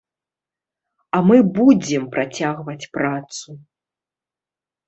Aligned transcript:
А 1.17 1.19
мы 1.27 1.37
будзем 1.59 2.03
працягваць 2.15 2.89
працу. 2.99 3.49